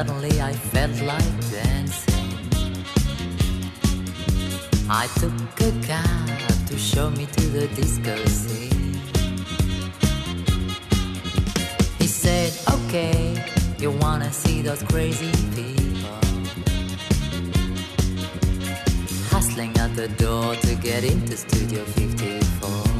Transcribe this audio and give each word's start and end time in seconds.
Suddenly 0.00 0.40
I 0.40 0.54
felt 0.54 0.98
like 1.02 1.40
dancing. 1.52 2.32
I 4.88 5.06
took 5.20 5.34
a 5.60 5.72
cab 5.86 6.66
to 6.68 6.78
show 6.78 7.10
me 7.10 7.26
to 7.26 7.46
the 7.48 7.68
disco 7.76 8.16
scene. 8.24 8.94
He 11.98 12.06
said, 12.06 12.50
Okay, 12.76 13.44
you 13.78 13.90
wanna 13.90 14.32
see 14.32 14.62
those 14.62 14.82
crazy 14.84 15.32
people 15.54 16.16
hustling 19.28 19.76
at 19.76 19.94
the 19.96 20.08
door 20.16 20.54
to 20.54 20.74
get 20.76 21.04
into 21.04 21.36
Studio 21.36 21.84
54. 21.84 22.99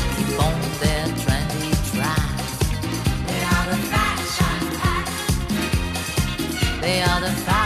They 6.91 7.01
are 7.03 7.21
the 7.21 7.60